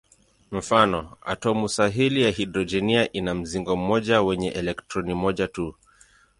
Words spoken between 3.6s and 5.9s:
mmoja wenye elektroni moja tu.